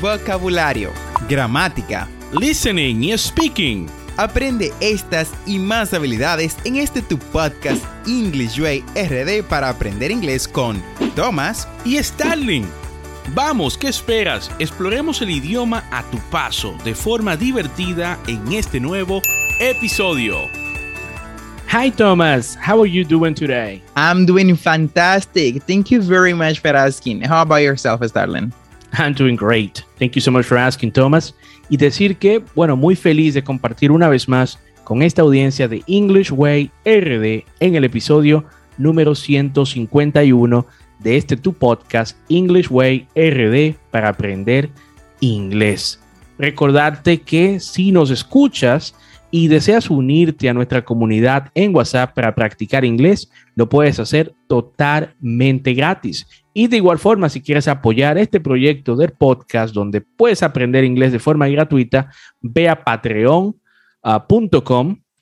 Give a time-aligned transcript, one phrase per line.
[0.00, 0.92] vocabulario,
[1.28, 2.08] gramática,
[2.38, 3.86] listening y speaking.
[4.16, 10.48] Aprende estas y más habilidades en este tu podcast English Way RD para aprender inglés
[10.48, 10.82] con
[11.14, 12.66] Thomas y Starling.
[13.34, 14.50] Vamos, ¿qué esperas?
[14.58, 19.20] Exploremos el idioma a tu paso de forma divertida en este nuevo
[19.60, 20.48] episodio.
[21.70, 23.82] Hi Thomas, how are you doing today?
[23.94, 25.62] I'm doing fantastic.
[25.66, 27.20] Thank you very much for asking.
[27.20, 28.52] How about yourself, Starling?
[28.98, 29.84] I'm doing great.
[29.98, 31.34] Thank you so much for asking, Thomas.
[31.68, 35.82] Y decir que, bueno, muy feliz de compartir una vez más con esta audiencia de
[35.86, 38.44] English Way RD en el episodio
[38.78, 40.66] número 151
[40.98, 44.70] de este tu podcast English Way RD para aprender
[45.20, 46.00] inglés.
[46.38, 48.94] Recordarte que si nos escuchas
[49.30, 55.74] y deseas unirte a nuestra comunidad en WhatsApp para practicar inglés, lo puedes hacer totalmente
[55.74, 56.26] gratis.
[56.54, 61.12] Y de igual forma, si quieres apoyar este proyecto del podcast donde puedes aprender inglés
[61.12, 63.56] de forma gratuita, ve a patreon.com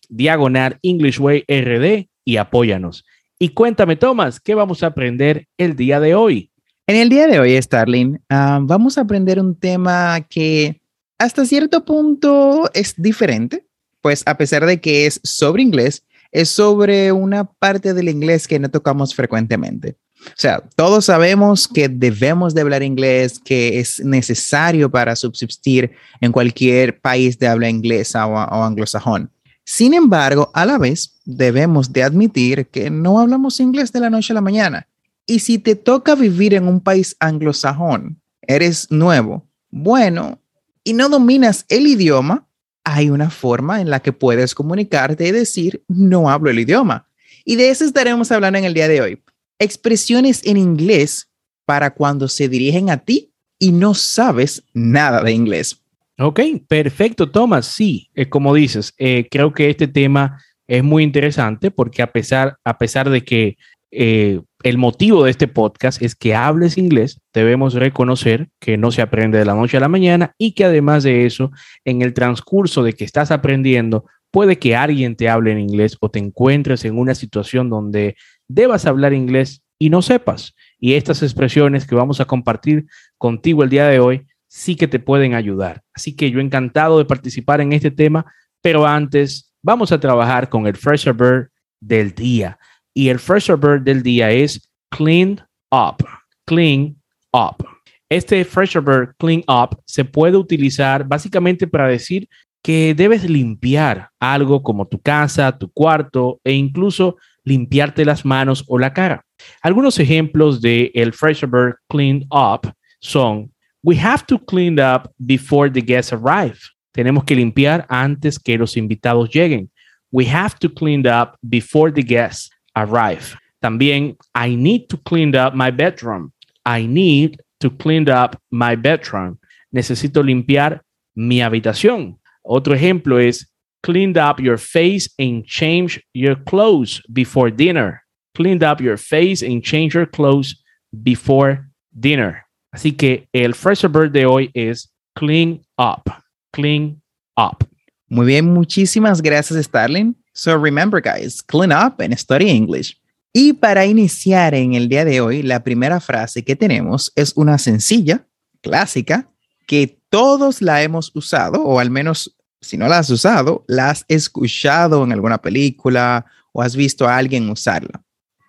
[0.09, 3.05] diagonal English Way RD y apóyanos.
[3.39, 6.51] Y cuéntame, Tomás, ¿qué vamos a aprender el día de hoy?
[6.87, 10.81] En el día de hoy, Starling, ah, vamos a aprender un tema que
[11.19, 13.66] hasta cierto punto es diferente,
[14.07, 18.61] pues a pesar de que es sobre inglés, es sobre una parte del inglés que
[18.61, 19.97] no tocamos frecuentemente.
[20.27, 25.91] O sea, todos sabemos que debemos de hablar inglés, que es necesario para subsistir
[26.21, 29.29] en cualquier país de habla inglesa o, o anglosajón.
[29.65, 34.33] Sin embargo, a la vez, debemos de admitir que no hablamos inglés de la noche
[34.33, 34.87] a la mañana.
[35.27, 40.39] Y si te toca vivir en un país anglosajón, eres nuevo, bueno,
[40.85, 42.46] y no dominas el idioma,
[42.89, 47.09] hay una forma en la que puedes comunicarte y decir, no hablo el idioma.
[47.45, 49.23] Y de eso estaremos hablando en el día de hoy
[49.59, 51.29] expresiones en inglés
[51.65, 55.83] para cuando se dirigen a ti y no sabes nada de inglés.
[56.19, 57.67] Ok, perfecto, Thomas.
[57.67, 62.57] Sí, eh, como dices, eh, creo que este tema es muy interesante porque a pesar,
[62.65, 63.57] a pesar de que
[63.91, 69.01] eh, el motivo de este podcast es que hables inglés, debemos reconocer que no se
[69.01, 71.53] aprende de la noche a la mañana y que además de eso,
[71.85, 76.11] en el transcurso de que estás aprendiendo, puede que alguien te hable en inglés o
[76.11, 78.17] te encuentres en una situación donde
[78.49, 80.57] debas hablar inglés y no sepas.
[80.81, 82.87] Y estas expresiones que vamos a compartir
[83.19, 85.83] contigo el día de hoy sí que te pueden ayudar.
[85.95, 88.27] Así que yo encantado de participar en este tema,
[88.61, 92.59] pero antes vamos a trabajar con el Fresher Bird del día.
[92.97, 96.03] Y el Fresher Bird del día es clean up.
[96.47, 96.97] Clean
[97.31, 97.63] up.
[98.09, 102.27] Este Fresher Bird Clean Up se puede utilizar básicamente para decir
[102.63, 108.79] que debes limpiar algo como tu casa, tu cuarto e incluso limpiarte las manos o
[108.79, 109.27] la cara.
[109.61, 113.53] Algunos ejemplos de el Bird Clean Up son,
[113.83, 116.57] we have to clean up before the guests arrive.
[116.93, 119.71] Tenemos que limpiar antes que los invitados lleguen.
[120.11, 123.37] We have to clean up before the guests arrive.
[123.61, 126.33] También, I need to clean up my bedroom.
[126.65, 129.39] I need to clean up my bedroom.
[129.75, 130.83] Necesito limpiar
[131.15, 132.19] mi habitación.
[132.45, 133.51] Otro ejemplo es,
[133.83, 138.03] cleaned up your face and change your clothes before dinner.
[138.35, 140.63] Cleaned up your face and change your clothes
[141.03, 141.67] before
[141.99, 142.45] dinner.
[142.73, 146.11] Así que el Fresher Bird de hoy es clean up.
[146.53, 147.01] Clean
[147.37, 147.65] up.
[148.09, 150.15] Muy bien, muchísimas gracias, Starling.
[150.37, 153.01] So remember, guys, clean up and study English.
[153.33, 157.57] Y para iniciar en el día de hoy, la primera frase que tenemos es una
[157.57, 158.27] sencilla,
[158.61, 159.31] clásica,
[159.67, 164.05] que todos la hemos usado, o al menos si no la has usado, la has
[164.09, 168.03] escuchado en alguna película o has visto a alguien usarla.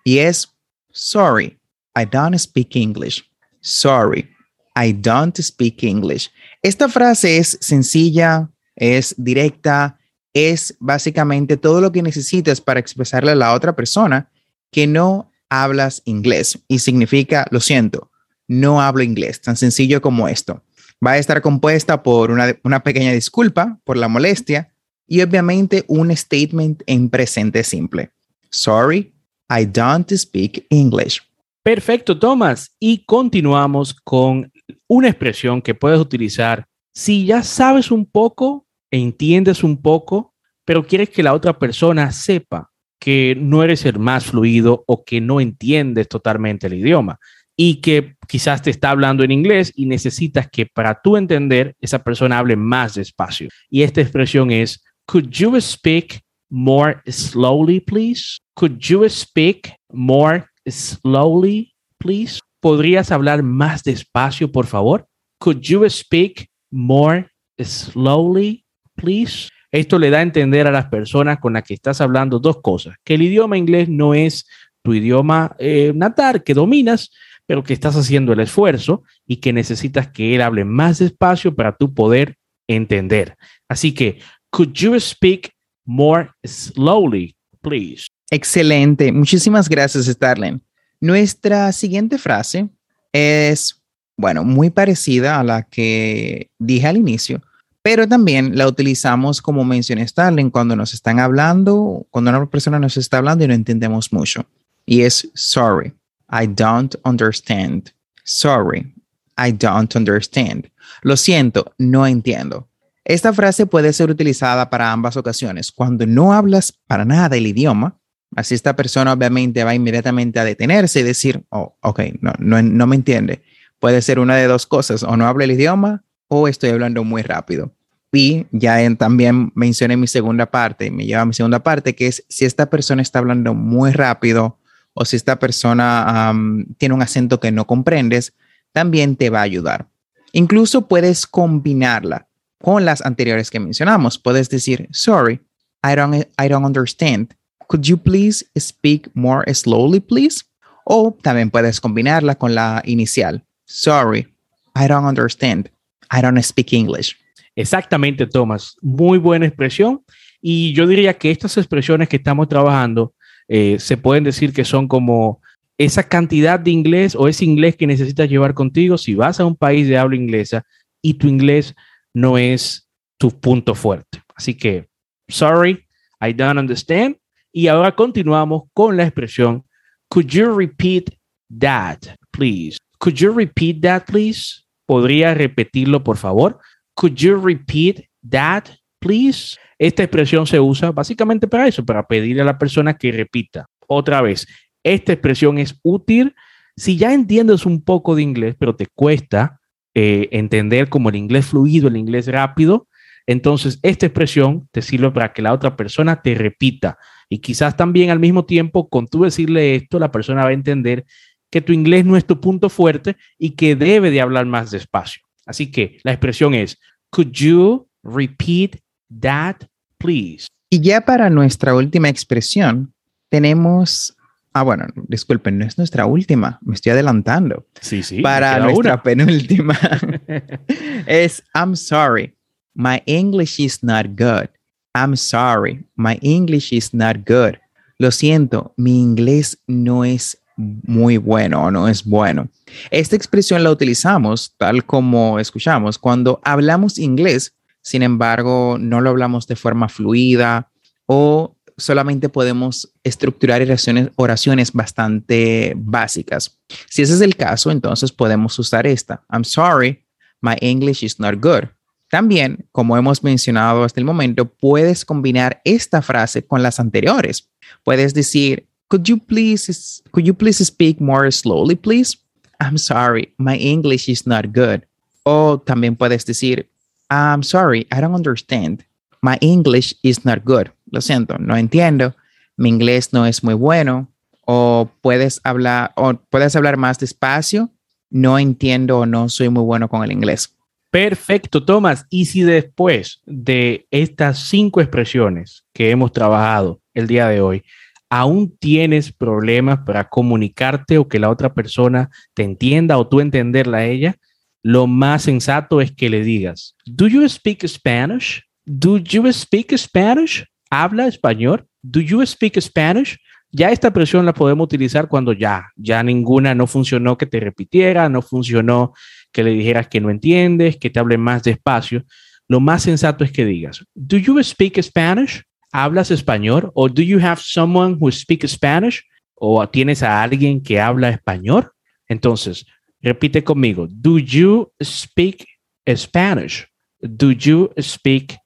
[0.04, 0.46] Y es,
[0.92, 1.58] sorry,
[1.96, 3.24] I don't speak English.
[3.60, 4.28] Sorry,
[4.76, 6.30] I don't speak English.
[6.62, 9.97] Esta frase es sencilla, es directa,
[10.46, 14.30] es básicamente todo lo que necesitas para expresarle a la otra persona
[14.70, 18.10] que no hablas inglés y significa, lo siento,
[18.46, 20.62] no hablo inglés, tan sencillo como esto
[21.04, 24.72] va a estar compuesta por una, pequeña disculpa por la molestia
[25.06, 28.10] y obviamente un statement en presente simple.
[28.50, 29.12] Sorry,
[29.48, 31.22] I don't speak English.
[31.62, 32.74] Perfecto, Thomas.
[32.78, 34.52] Y continuamos con
[34.86, 41.10] una expresión que puedes utilizar si ya sabes un poco, entiendes un poco, pero quieres
[41.10, 46.08] que la otra persona sepa que no eres el más fluido o que no entiendes
[46.08, 47.18] totalmente el idioma
[47.56, 52.02] y que quizás te está hablando en inglés y necesitas que para tú entender esa
[52.04, 53.48] persona hable más despacio.
[53.68, 56.20] Y esta expresión es, could you speak
[56.50, 58.38] more slowly, please?
[58.54, 62.40] Could you speak more slowly, please?
[62.60, 65.06] ¿Podrías hablar más despacio, por favor?
[65.40, 68.64] Could you speak more slowly,
[68.98, 69.48] please?
[69.70, 72.96] Esto le da a entender a las personas con las que estás hablando dos cosas,
[73.04, 74.46] que el idioma inglés no es
[74.82, 77.10] tu idioma eh, natal, que dominas,
[77.46, 81.76] pero que estás haciendo el esfuerzo y que necesitas que él hable más despacio para
[81.76, 82.36] tú poder
[82.66, 83.36] entender.
[83.68, 85.50] Así que, could you speak
[85.84, 88.06] more slowly, please?
[88.30, 89.10] Excelente.
[89.12, 90.60] Muchísimas gracias, Starling.
[91.00, 92.68] Nuestra siguiente frase
[93.12, 93.82] es,
[94.16, 97.40] bueno, muy parecida a la que dije al inicio,
[97.88, 102.98] pero también la utilizamos como mencioné Starling cuando nos están hablando, cuando una persona nos
[102.98, 104.44] está hablando y no entendemos mucho.
[104.84, 105.94] Y es sorry,
[106.30, 107.90] I don't understand.
[108.24, 108.92] Sorry,
[109.38, 110.70] I don't understand.
[111.00, 112.68] Lo siento, no entiendo.
[113.06, 115.72] Esta frase puede ser utilizada para ambas ocasiones.
[115.72, 117.98] Cuando no hablas para nada el idioma,
[118.36, 122.86] así esta persona obviamente va inmediatamente a detenerse y decir, oh, ok, no, no, no
[122.86, 123.40] me entiende.
[123.78, 127.22] Puede ser una de dos cosas, o no habla el idioma o estoy hablando muy
[127.22, 127.72] rápido.
[128.12, 132.24] Y ya también mencioné mi segunda parte, me lleva a mi segunda parte, que es
[132.28, 134.58] si esta persona está hablando muy rápido
[134.94, 136.32] o si esta persona
[136.78, 138.32] tiene un acento que no comprendes,
[138.72, 139.88] también te va a ayudar.
[140.32, 142.28] Incluso puedes combinarla
[142.60, 144.18] con las anteriores que mencionamos.
[144.18, 145.40] Puedes decir, sorry,
[145.84, 147.34] I don't, I don't understand.
[147.68, 150.44] Could you please speak more slowly, please?
[150.84, 153.44] O también puedes combinarla con la inicial.
[153.66, 154.26] Sorry,
[154.74, 155.70] I don't understand.
[156.10, 157.14] I don't speak English.
[157.58, 158.76] Exactamente, Thomas.
[158.80, 160.04] Muy buena expresión.
[160.40, 163.14] Y yo diría que estas expresiones que estamos trabajando
[163.48, 165.42] eh, se pueden decir que son como
[165.76, 169.56] esa cantidad de inglés o ese inglés que necesitas llevar contigo si vas a un
[169.56, 170.64] país de habla inglesa
[171.02, 171.74] y tu inglés
[172.14, 172.88] no es
[173.18, 174.22] tu punto fuerte.
[174.36, 174.86] Así que,
[175.26, 175.84] sorry,
[176.20, 177.16] I don't understand.
[177.52, 179.64] Y ahora continuamos con la expresión,
[180.08, 181.10] could you repeat
[181.58, 181.98] that,
[182.30, 182.78] please?
[183.00, 184.62] Could you repeat that, please?
[184.86, 186.60] ¿Podría repetirlo, por favor?
[186.98, 188.64] Could you repeat that,
[188.98, 189.56] please?
[189.78, 193.66] Esta expresión se usa básicamente para eso, para pedirle a la persona que repita.
[193.86, 194.48] Otra vez,
[194.82, 196.34] esta expresión es útil
[196.76, 199.60] si ya entiendes un poco de inglés, pero te cuesta
[199.94, 202.88] eh, entender como el inglés fluido, el inglés rápido.
[203.28, 206.98] Entonces, esta expresión te sirve para que la otra persona te repita.
[207.28, 211.04] Y quizás también al mismo tiempo, con tú decirle esto, la persona va a entender
[211.48, 215.27] que tu inglés no es tu punto fuerte y que debe de hablar más despacio.
[215.48, 216.78] Así que la expresión es,
[217.10, 218.76] could you repeat
[219.20, 219.56] that,
[219.98, 220.46] please?
[220.70, 222.92] Y ya para nuestra última expresión,
[223.30, 224.14] tenemos
[224.58, 227.66] Ah, bueno, disculpen, no es nuestra última, me estoy adelantando.
[227.80, 228.22] Sí, sí.
[228.22, 229.78] Para nuestra penúltima.
[231.06, 232.34] es I'm sorry,
[232.74, 234.48] my English is not good.
[234.94, 237.58] I'm sorry, my English is not good.
[237.98, 242.48] Lo siento, mi inglés no es muy bueno o no es bueno.
[242.90, 249.46] Esta expresión la utilizamos tal como escuchamos cuando hablamos inglés, sin embargo, no lo hablamos
[249.46, 250.70] de forma fluida
[251.06, 256.58] o solamente podemos estructurar oraciones, oraciones bastante básicas.
[256.90, 259.24] Si ese es el caso, entonces podemos usar esta.
[259.32, 260.04] I'm sorry,
[260.40, 261.68] my English is not good.
[262.10, 267.48] También, como hemos mencionado hasta el momento, puedes combinar esta frase con las anteriores.
[267.84, 272.16] Puedes decir, could you please, could you please speak more slowly, please?
[272.60, 274.86] I'm sorry, my English is not good.
[275.24, 276.66] O también puedes decir,
[277.10, 278.84] I'm sorry, I don't understand.
[279.22, 280.70] My English is not good.
[280.90, 282.14] Lo siento, no entiendo.
[282.56, 284.08] Mi inglés no es muy bueno.
[284.46, 287.70] O puedes hablar, o puedes hablar más despacio.
[288.10, 290.54] No entiendo o no soy muy bueno con el inglés.
[290.90, 292.06] Perfecto, Tomás.
[292.08, 297.62] Y si después de estas cinco expresiones que hemos trabajado el día de hoy,
[298.10, 303.78] aún tienes problemas para comunicarte o que la otra persona te entienda o tú entenderla
[303.78, 304.16] a ella,
[304.62, 308.42] lo más sensato es que le digas, ¿Do you speak Spanish?
[308.64, 310.44] Do you speak Spanish?
[310.70, 311.66] ¿Habla español?
[311.82, 313.18] Do you speak Spanish?
[313.50, 318.08] Ya esta presión la podemos utilizar cuando ya, ya ninguna no funcionó que te repitiera,
[318.10, 318.92] no funcionó
[319.32, 322.04] que le dijeras que no entiendes, que te hable más despacio.
[322.46, 325.42] Lo más sensato es que digas, Do you speak Spanish?
[325.72, 326.70] ¿Hablas español?
[326.74, 329.04] ¿O do you have someone who speaks Spanish?
[329.34, 331.70] ¿O tienes a alguien que habla español?
[332.08, 332.66] Entonces,
[333.00, 335.46] repite conmigo, Do you speak
[335.94, 336.66] Spanish?
[337.00, 338.36] Do you speak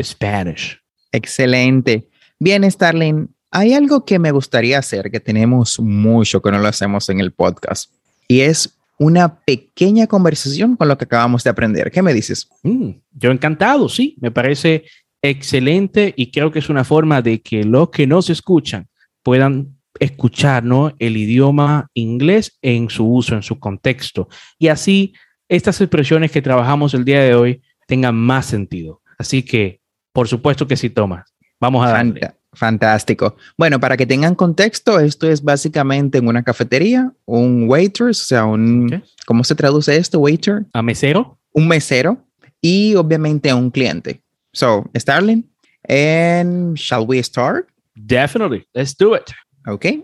[0.00, 0.78] Spanish.
[1.10, 2.08] Excelente.
[2.38, 7.08] Bien, Starling, hay algo que me gustaría hacer, que tenemos mucho que no lo hacemos
[7.08, 7.92] en el podcast,
[8.28, 11.90] y es una pequeña conversación con lo que acabamos de aprender.
[11.90, 12.48] ¿Qué me dices?
[12.62, 14.84] Mm, yo encantado, sí, me parece
[15.22, 18.88] excelente y creo que es una forma de que los que nos escuchan
[19.22, 20.92] puedan escuchar ¿no?
[20.98, 25.14] el idioma inglés en su uso, en su contexto, y así
[25.48, 29.02] estas expresiones que trabajamos el día de hoy tengan más sentido.
[29.18, 29.80] Así que,
[30.12, 31.32] por supuesto que sí, Tomás.
[31.60, 32.32] Vamos a darle.
[32.54, 33.36] Fantástico.
[33.56, 38.44] Bueno, para que tengan contexto, esto es básicamente en una cafetería, un waiter, o sea,
[38.44, 40.64] un, ¿cómo se traduce esto, waiter?
[40.72, 41.38] A mesero.
[41.52, 42.18] Un mesero
[42.60, 44.22] y obviamente un cliente.
[44.54, 45.44] So, Starling,
[45.88, 47.70] and shall we start?
[48.04, 48.66] Definitely.
[48.74, 49.32] Let's do it.
[49.66, 50.02] Okay.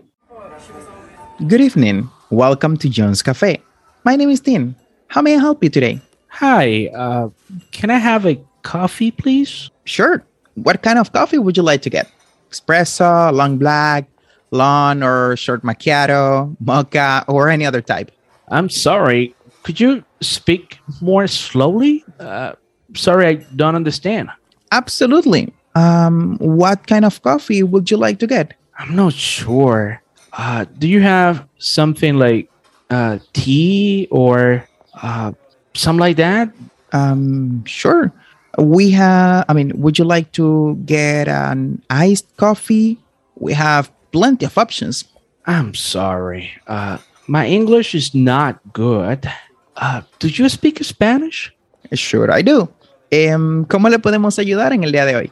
[1.47, 2.09] Good evening.
[2.31, 3.61] Welcome to John's Cafe.
[4.05, 4.75] My name is Tim.
[5.07, 6.01] How may I help you today?
[6.29, 6.87] Hi.
[6.87, 7.29] Uh,
[7.71, 9.69] can I have a coffee, please?
[9.85, 10.25] Sure.
[10.55, 12.09] What kind of coffee would you like to get?
[12.49, 14.09] Espresso, long black,
[14.49, 18.09] long or short macchiato, mocha, or any other type?
[18.47, 19.35] I'm sorry.
[19.61, 22.03] Could you speak more slowly?
[22.19, 22.53] Uh,
[22.95, 24.31] sorry, I don't understand.
[24.71, 25.53] Absolutely.
[25.75, 28.53] Um, what kind of coffee would you like to get?
[28.77, 30.01] I'm not sure.
[30.33, 32.49] Uh, do you have something like
[32.89, 34.67] uh, tea or
[35.01, 35.31] uh,
[35.73, 36.53] something like that?
[36.91, 38.11] Um, sure.
[38.57, 42.97] We have, I mean, would you like to get an iced coffee?
[43.35, 45.05] We have plenty of options.
[45.45, 46.51] I'm sorry.
[46.67, 46.97] Uh,
[47.27, 49.31] my English is not good.
[49.75, 51.53] Uh, do you speak Spanish?
[51.93, 52.67] Sure, I do.
[53.11, 55.31] Um, ¿Cómo le podemos ayudar en el día de hoy?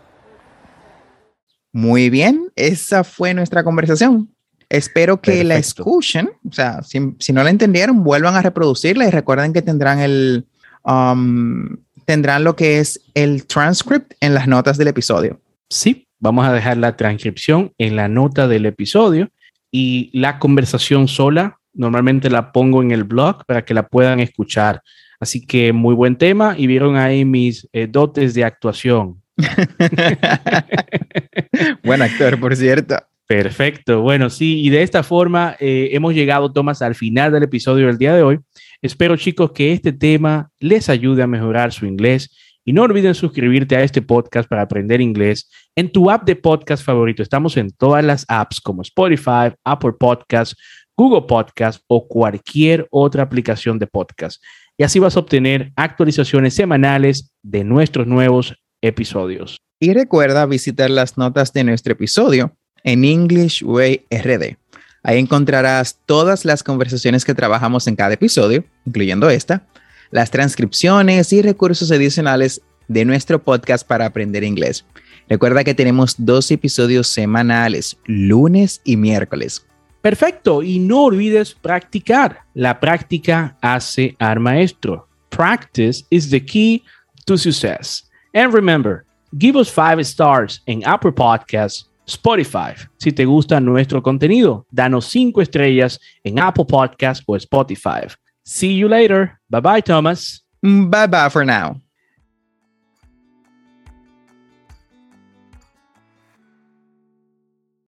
[1.71, 4.29] Muy bien, esa fue nuestra conversación.
[4.69, 5.47] Espero que Perfecto.
[5.47, 6.29] la escuchen.
[6.49, 10.45] O sea, si, si, no la entendieron, vuelvan a reproducirla y recuerden que tendrán el
[10.83, 15.39] um, tendrán lo que es el transcript en las notas del episodio.
[15.69, 19.29] Sí, vamos a dejar la transcripción en la nota del episodio
[19.71, 24.81] y la conversación sola normalmente la pongo en el blog para que la puedan escuchar.
[25.19, 29.21] Así que muy buen tema y vieron ahí mis eh, dotes de actuación.
[31.83, 32.95] buen actor, por cierto.
[33.27, 34.01] Perfecto.
[34.01, 37.97] Bueno, sí, y de esta forma eh, hemos llegado, Tomás, al final del episodio del
[37.97, 38.39] día de hoy.
[38.81, 42.33] Espero, chicos, que este tema les ayude a mejorar su inglés
[42.63, 46.83] y no olviden suscribirte a este podcast para aprender inglés en tu app de podcast
[46.83, 47.21] favorito.
[47.21, 50.55] Estamos en todas las apps como Spotify, Apple Podcasts,
[50.95, 54.41] Google Podcast o cualquier otra aplicación de podcast.
[54.77, 59.57] Y así vas a obtener actualizaciones semanales de nuestros nuevos episodios.
[59.79, 64.57] Y recuerda visitar las notas de nuestro episodio en English Way RD.
[65.03, 69.65] Ahí encontrarás todas las conversaciones que trabajamos en cada episodio, incluyendo esta,
[70.11, 74.85] las transcripciones y recursos adicionales de nuestro podcast para aprender inglés.
[75.29, 79.65] Recuerda que tenemos dos episodios semanales, lunes y miércoles.
[80.07, 82.39] Perfecto, y no olvides practicar.
[82.53, 85.05] La práctica hace al maestro.
[85.27, 86.81] Practice is the key
[87.25, 88.09] to success.
[88.33, 89.03] And remember,
[89.37, 92.73] give us five stars in Apple Podcasts Spotify.
[92.99, 98.07] Si te gusta nuestro contenido, danos cinco estrellas en Apple Podcast o Spotify.
[98.45, 99.37] See you later.
[99.49, 100.41] Bye bye, Thomas.
[100.63, 101.81] Bye bye for now.